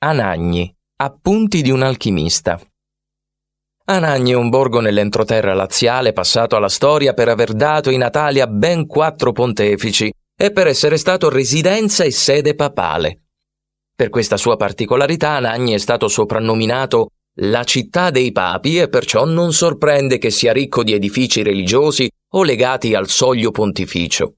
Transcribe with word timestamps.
Anagni, 0.00 0.72
appunti 1.02 1.60
di 1.60 1.72
un 1.72 1.82
alchimista. 1.82 2.56
Anagni 3.86 4.30
è 4.30 4.36
un 4.36 4.48
borgo 4.48 4.78
nell'entroterra 4.78 5.54
laziale 5.54 6.12
passato 6.12 6.54
alla 6.54 6.68
storia 6.68 7.14
per 7.14 7.28
aver 7.28 7.52
dato 7.52 7.90
in 7.90 8.02
Italia 8.06 8.46
ben 8.46 8.86
quattro 8.86 9.32
pontefici 9.32 10.08
e 10.40 10.52
per 10.52 10.68
essere 10.68 10.98
stato 10.98 11.28
residenza 11.28 12.04
e 12.04 12.12
sede 12.12 12.54
papale. 12.54 13.24
Per 13.92 14.08
questa 14.08 14.36
sua 14.36 14.54
particolarità 14.54 15.30
Anagni 15.30 15.72
è 15.72 15.78
stato 15.78 16.06
soprannominato 16.06 17.08
la 17.40 17.64
città 17.64 18.10
dei 18.10 18.30
papi 18.30 18.78
e 18.78 18.88
perciò 18.88 19.24
non 19.24 19.52
sorprende 19.52 20.18
che 20.18 20.30
sia 20.30 20.52
ricco 20.52 20.84
di 20.84 20.92
edifici 20.92 21.42
religiosi 21.42 22.08
o 22.34 22.44
legati 22.44 22.94
al 22.94 23.08
soglio 23.08 23.50
pontificio. 23.50 24.34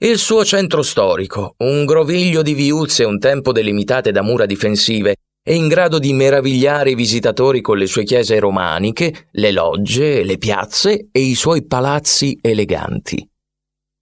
Il 0.00 0.18
suo 0.18 0.44
centro 0.44 0.82
storico, 0.82 1.56
un 1.58 1.84
groviglio 1.84 2.42
di 2.42 2.54
viuzze 2.54 3.02
un 3.02 3.18
tempo 3.18 3.50
delimitate 3.50 4.12
da 4.12 4.22
mura 4.22 4.46
difensive, 4.46 5.16
è 5.42 5.50
in 5.50 5.66
grado 5.66 5.98
di 5.98 6.12
meravigliare 6.12 6.90
i 6.90 6.94
visitatori 6.94 7.60
con 7.60 7.78
le 7.78 7.86
sue 7.86 8.04
chiese 8.04 8.38
romaniche, 8.38 9.26
le 9.32 9.50
logge, 9.50 10.22
le 10.22 10.38
piazze 10.38 11.08
e 11.10 11.18
i 11.18 11.34
suoi 11.34 11.66
palazzi 11.66 12.38
eleganti. 12.40 13.28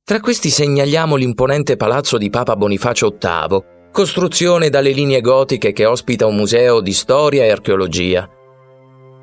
Tra 0.04 0.20
questi 0.20 0.50
segnaliamo 0.50 1.16
l'imponente 1.16 1.76
palazzo 1.76 2.18
di 2.18 2.28
Papa 2.28 2.56
Bonifacio 2.56 3.16
VIII, 3.18 3.64
costruzione 3.90 4.68
dalle 4.68 4.90
linee 4.90 5.22
gotiche 5.22 5.72
che 5.72 5.86
ospita 5.86 6.26
un 6.26 6.36
museo 6.36 6.82
di 6.82 6.92
storia 6.92 7.44
e 7.44 7.50
archeologia. 7.50 8.28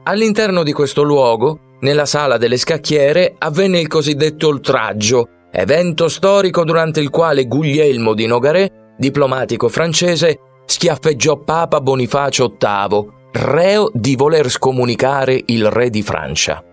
All'interno 0.05 0.63
di 0.63 0.73
questo 0.73 1.03
luogo, 1.03 1.76
nella 1.81 2.07
sala 2.07 2.37
delle 2.37 2.57
scacchiere, 2.57 3.35
avvenne 3.37 3.79
il 3.79 3.87
cosiddetto 3.87 4.48
oltraggio, 4.48 5.27
evento 5.55 6.07
storico 6.07 6.63
durante 6.63 6.99
il 6.99 7.12
quale 7.12 7.45
Guglielmo 7.45 8.16
di 8.16 8.25
Nogaret, 8.25 8.95
diplomatico 8.98 9.70
francese, 9.70 10.39
schiaffeggiò 10.66 11.38
Papa 11.38 11.79
Bonifacio 11.79 12.57
VIII, 12.57 13.07
reo 13.34 13.91
di 13.93 14.16
voler 14.16 14.49
scomunicare 14.49 15.40
il 15.46 15.70
re 15.70 15.91
di 15.91 16.01
Francia. 16.01 16.63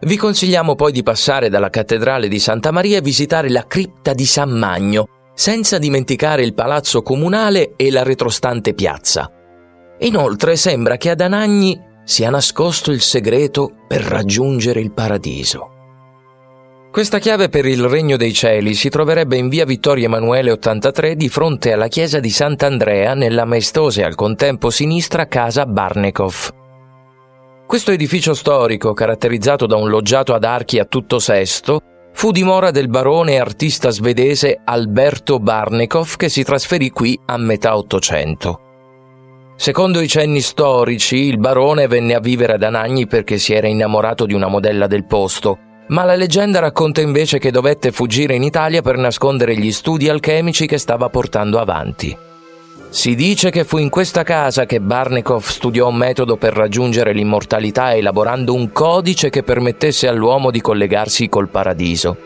Vi 0.00 0.16
consigliamo 0.16 0.74
poi 0.74 0.92
di 0.92 1.02
passare 1.02 1.48
dalla 1.48 1.70
cattedrale 1.70 2.28
di 2.28 2.38
Santa 2.38 2.72
Maria 2.72 2.98
e 2.98 3.02
visitare 3.02 3.48
la 3.48 3.66
cripta 3.66 4.12
di 4.12 4.26
San 4.26 4.50
Magno, 4.50 5.06
senza 5.32 5.78
dimenticare 5.78 6.42
il 6.42 6.52
palazzo 6.52 7.00
comunale 7.00 7.72
e 7.76 7.90
la 7.90 8.02
retrostante 8.02 8.74
piazza. 8.74 9.30
Inoltre 10.00 10.56
sembra 10.56 10.98
che 10.98 11.08
ad 11.08 11.20
Anagni 11.22 11.80
sia 12.04 12.28
nascosto 12.28 12.90
il 12.90 13.00
segreto 13.00 13.72
per 13.88 14.02
raggiungere 14.02 14.80
il 14.80 14.92
paradiso. 14.92 15.71
Questa 16.92 17.20
chiave 17.20 17.48
per 17.48 17.64
il 17.64 17.88
Regno 17.88 18.18
dei 18.18 18.34
Cieli 18.34 18.74
si 18.74 18.90
troverebbe 18.90 19.38
in 19.38 19.48
via 19.48 19.64
Vittorio 19.64 20.04
Emanuele 20.04 20.50
83 20.50 21.16
di 21.16 21.30
fronte 21.30 21.72
alla 21.72 21.88
chiesa 21.88 22.20
di 22.20 22.28
Sant'Andrea 22.28 23.14
nella 23.14 23.46
maestosa 23.46 24.02
e 24.02 24.04
al 24.04 24.14
contempo 24.14 24.68
sinistra 24.68 25.26
casa 25.26 25.64
Barnekoff. 25.64 26.50
Questo 27.66 27.92
edificio 27.92 28.34
storico, 28.34 28.92
caratterizzato 28.92 29.64
da 29.64 29.76
un 29.76 29.88
loggiato 29.88 30.34
ad 30.34 30.44
archi 30.44 30.78
a 30.78 30.84
tutto 30.84 31.18
sesto, 31.18 31.80
fu 32.12 32.30
dimora 32.30 32.70
del 32.70 32.88
barone 32.88 33.32
e 33.32 33.38
artista 33.38 33.88
svedese 33.88 34.60
Alberto 34.62 35.38
Barnekoff 35.38 36.16
che 36.16 36.28
si 36.28 36.42
trasferì 36.42 36.90
qui 36.90 37.18
a 37.24 37.38
metà 37.38 37.74
Ottocento. 37.74 38.60
Secondo 39.56 39.98
i 40.02 40.08
cenni 40.08 40.42
storici, 40.42 41.16
il 41.16 41.38
barone 41.38 41.86
venne 41.86 42.12
a 42.12 42.20
vivere 42.20 42.52
ad 42.52 42.62
Anagni 42.62 43.06
perché 43.06 43.38
si 43.38 43.54
era 43.54 43.66
innamorato 43.66 44.26
di 44.26 44.34
una 44.34 44.48
modella 44.48 44.86
del 44.86 45.06
posto, 45.06 45.70
ma 45.92 46.04
la 46.04 46.14
leggenda 46.14 46.58
racconta 46.58 47.02
invece 47.02 47.38
che 47.38 47.50
dovette 47.50 47.92
fuggire 47.92 48.34
in 48.34 48.42
Italia 48.42 48.80
per 48.80 48.96
nascondere 48.96 49.54
gli 49.56 49.70
studi 49.70 50.08
alchemici 50.08 50.66
che 50.66 50.78
stava 50.78 51.10
portando 51.10 51.58
avanti. 51.58 52.16
Si 52.88 53.14
dice 53.14 53.50
che 53.50 53.64
fu 53.64 53.76
in 53.76 53.90
questa 53.90 54.22
casa 54.22 54.64
che 54.64 54.80
Barnekoff 54.80 55.50
studiò 55.50 55.88
un 55.88 55.96
metodo 55.96 56.36
per 56.36 56.54
raggiungere 56.54 57.12
l'immortalità 57.12 57.94
elaborando 57.94 58.54
un 58.54 58.72
codice 58.72 59.28
che 59.28 59.42
permettesse 59.42 60.08
all'uomo 60.08 60.50
di 60.50 60.62
collegarsi 60.62 61.28
col 61.28 61.48
paradiso. 61.48 62.16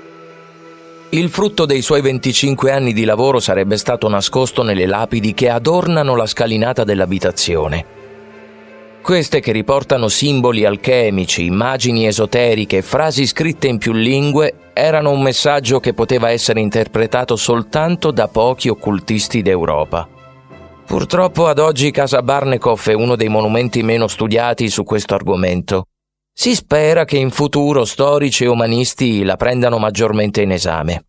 Il 1.11 1.29
frutto 1.29 1.67
dei 1.67 1.83
suoi 1.83 2.03
25 2.03 2.71
anni 2.71 2.93
di 2.93 3.05
lavoro 3.05 3.41
sarebbe 3.41 3.77
stato 3.77 4.09
nascosto 4.09 4.63
nelle 4.63 4.87
lapidi 4.87 5.35
che 5.35 5.49
adornano 5.49 6.15
la 6.15 6.27
scalinata 6.27 6.85
dell'abitazione. 6.85 8.06
Queste 9.07 9.39
che 9.39 9.53
riportano 9.53 10.09
simboli 10.09 10.65
alchemici, 10.65 11.45
immagini 11.45 12.09
esoteriche, 12.09 12.83
frasi 12.83 13.25
scritte 13.25 13.69
in 13.69 13.79
più 13.79 13.93
lingue, 13.93 14.73
erano 14.73 15.11
un 15.11 15.23
messaggio 15.23 15.79
che 15.79 15.95
poteva 15.95 16.33
essere 16.33 16.59
interpretato 16.59 17.37
soltanto 17.37 18.11
da 18.11 18.27
pochi 18.27 18.69
occultisti 18.69 19.43
d'Europa. 19.43 20.09
Purtroppo 20.85 21.47
ad 21.47 21.61
oggi 21.61 21.93
Casa 21.93 22.21
Barnekoff 22.21 22.89
è 22.89 22.95
uno 22.95 23.15
dei 23.15 23.29
monumenti 23.29 23.85
meno 23.85 24.09
studiati 24.09 24.69
su 24.69 24.83
questo 24.83 25.15
argomento. 25.15 25.85
Si 26.33 26.57
spera 26.57 27.05
che 27.05 27.17
in 27.17 27.31
futuro 27.31 27.85
storici 27.85 28.43
e 28.43 28.49
umanisti 28.49 29.23
la 29.23 29.37
prendano 29.37 29.79
maggiormente 29.79 30.43
in 30.43 30.51
esame. 30.51 31.05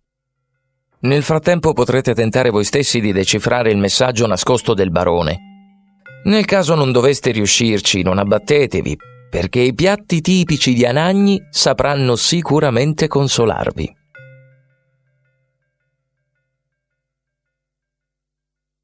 Nel 1.00 1.24
frattempo 1.24 1.74
potrete 1.74 2.14
tentare 2.14 2.52
voi 2.52 2.64
stessi 2.64 3.00
di 3.00 3.12
decifrare 3.12 3.72
il 3.72 3.78
messaggio 3.80 4.28
nascosto 4.28 4.76
del 4.76 4.92
barone. 4.92 5.47
Nel 6.24 6.46
caso 6.46 6.76
non 6.76 6.92
doveste 6.92 7.32
riuscirci, 7.32 8.02
non 8.02 8.18
abbattetevi, 8.18 8.98
perché 9.30 9.60
i 9.60 9.74
piatti 9.74 10.22
tipici 10.22 10.74
di 10.74 10.86
Anagni 10.86 11.42
sapranno 11.50 12.16
sicuramente 12.16 13.08
consolarvi. 13.08 13.96